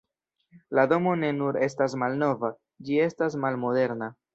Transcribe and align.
La 0.79 0.85
domo 0.93 1.13
ne 1.25 1.29
nur 1.41 1.61
estas 1.67 1.95
malnova, 2.05 2.53
ĝi 2.89 3.01
estas 3.09 3.41
malmoderna. 3.47 4.15